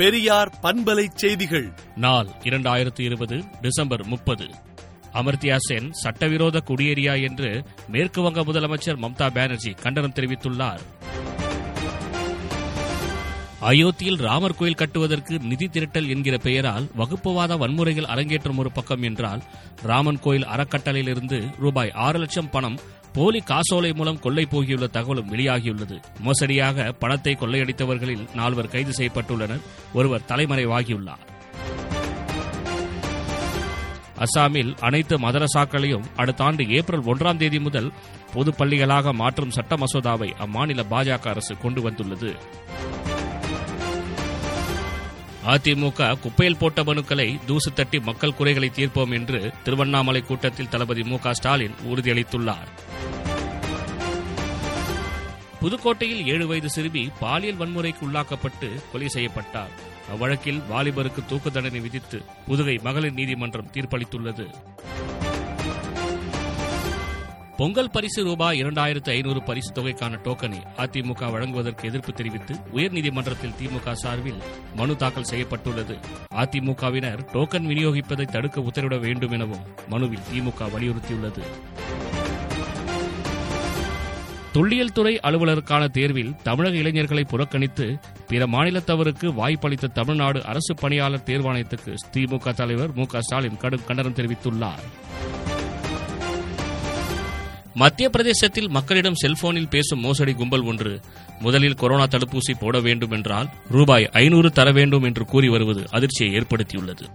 [0.00, 1.72] பெரியார் பண்பலை செய்திகள்.
[1.96, 4.50] நாள் இரண்டாயிரத்தி இருபது டிசம்பர் முப்பது.
[5.12, 10.80] அமர்த்தியா சென் சட்டவிரோத குடியேறியா என்று மேற்கு வங்க முதலமைச்சர் மம்தா பானர்ஜி கண்டனம் தெரிவித்துள்ளார்.
[13.60, 19.42] அயோத்தியில் ராமர் கோயில் கட்டுவதற்கு நிதி திரட்டல் என்கிற பெயரால் வகுப்புவாத வன்முறைகள் அரங்கேற்றம் ஒரு பக்கம் என்றால்
[19.82, 22.78] ராமன் கோயில் அறக்கட்டளையிலிருந்து ரூபாய் ஆறு லட்சம் பணம்
[23.12, 26.02] போலி காசோலை மூலம் கொள்ளை போகியுள்ள தகவலும் வெளியாகியுள்ளது.
[26.18, 29.60] மோசடியாக பணத்தை கொள்ளையடித்தவர்களில் நால்வர் கைது செய்யப்பட்டுள்ளனர்.
[29.94, 31.28] ஒருவர் தலைமறைவாகியுள்ளார்.
[34.18, 37.92] அசாமில் அனைத்து மதரசாக்களையும் அடுத்த ஆண்டு ஏப்ரல் ஒன்றாம் தேதி முதல்
[38.32, 42.36] பொது பள்ளிகளாக மாற்றும் சட்ட மசோதாவை அம்மாநில பாஜக அரசு கொண்டு வந்துள்ளது.
[45.46, 51.34] அதிமுக குப்பையில் போட்ட மனுக்களை தூசு தட்டி மக்கள் குறைகளை தீர்ப்போம் என்று திருவண்ணாமலை கூட்டத்தில் தளபதி மு க
[51.34, 52.89] ஸ்டாலின் உறுதியளித்துள்ளார்.
[55.60, 59.72] புதுக்கோட்டையில் ஏழு வயது சிறுமி பாலியல் வன்முறைக்கு உள்ளாக்கப்பட்டு கொலை செய்யப்பட்டார்.
[60.12, 64.46] அவ்வழக்கில் வாலிபருக்கு தூக்கு தண்டனை விதித்து புதுகை மகளிர் நீதிமன்றம் தீர்ப்பளித்துள்ளது.
[67.56, 74.40] பொங்கல் பரிசு ரூபாய் இரண்டாயிரத்து ஐநூறு பரிசு தொகைக்கான டோக்கனை அதிமுக வழங்குவதற்கு எதிர்ப்பு தெரிவித்து உயர்நீதிமன்றத்தில் திமுக சார்பில்
[74.76, 75.98] மனு தாக்கல் செய்யப்பட்டுள்ளது.
[76.34, 81.42] அதிமுகவினர் டோக்கன் விநியோகிப்பதை தடுக்க உத்தரவிட வேண்டும் எனவும் மனுவில் திமுக வலியுறுத்தியுள்ளது.
[84.52, 87.98] தொல்லியல் துறை அலுவலருக்கான தேர்வில் தமிழக இளைஞர்களை புறக்கணித்து
[88.28, 94.84] பிற மாநிலத்தவருக்கு வாய்ப்பளித்த தமிழ்நாடு அரசு பணியாளர் தேர்வாணையத்துக்கு திமுக தலைவர் மு க ஸ்டாலின் கடும் கண்டனம் தெரிவித்துள்ளார்.
[97.74, 101.00] மத்திய பிரதேசத்தில் மக்களிடம் செல்போனில் பேசும் மோசடி கும்பல் ஒன்று.
[101.40, 107.06] முதலில் கொரோனா தடுப்பூசி போட வேண்டும் என்றால் ரூபாய் ஐநூறு தர வேண்டும் என்று கூறி வருவது அதிர்ச்சியை ஏற்படுத்தியுள்ளது.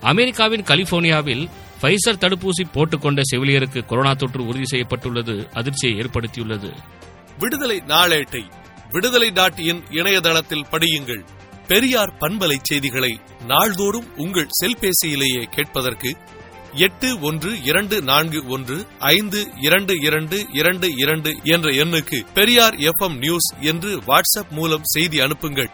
[0.00, 1.48] அமெரிக்காவின் கலிபோர்னியாவில்
[1.84, 6.72] பைசர் தடுப்பூசி போட்டுக்கொண்ட செவிலியருக்கு கொரோனா தொற்று உறுதி செய்யப்பட்டுள்ளது அதிர்ச்சியை ஏற்படுத்தியுள்ளது.
[7.38, 8.50] விடுதலை நாளேட்டை
[8.90, 11.24] விடுதலை டாட் இன் இணையதளத்தில் படியுங்கள்.
[11.68, 16.16] பெரியார் பண்பலை செய்திகளை நாள்தோறும் உங்கள் செல்பேசியிலேயே கேட்பதற்கு
[16.72, 23.54] எட்டு ஒன்று இரண்டு நான்கு ஒன்று ஐந்து இரண்டு இரண்டு இரண்டு இரண்டு என்ற எண்ணுக்கு பெரியார் எஃப் நியூஸ்
[23.60, 25.70] என்று வாட்ஸ்அப் மூலம் செய்தி அனுப்புங்கள்.